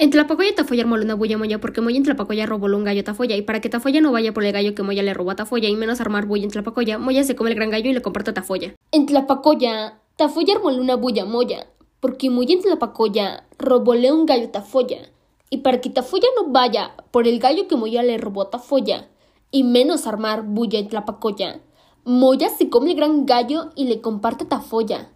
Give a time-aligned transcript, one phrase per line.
[0.00, 3.34] En Tlapacoya Tafoya armó una bulla moya porque Moya en Tlapacoya robó un gallo Tafoya
[3.34, 5.68] y para que Tafoya no vaya por el gallo que Moya le robó a Tafoya
[5.68, 8.30] y menos armar bulla en Tlapacoya, Moya se come el gran gallo y le comparte
[8.30, 8.76] a Tafoya.
[8.92, 11.66] En Tlapacoya, Tafoya armó una bulla moya
[11.98, 15.10] porque Moya en Tlapacoya robóle un gallo Tafoya
[15.50, 19.08] y para que Tafoya no vaya por el gallo que Moya le robó a Tafoya
[19.50, 21.60] y menos armar bulla en Tlapacoya,
[22.04, 25.06] Moya se come el gran gallo y le comparte a Tafoya.